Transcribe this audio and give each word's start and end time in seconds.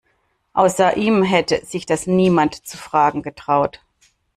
Außer 0.53 0.97
ihm 0.97 1.21
hätte 1.21 1.63
sich 1.63 1.85
das 1.85 2.07
niemand 2.07 2.65
zu 2.65 2.75
fragen 2.75 3.21
getraut. 3.21 3.81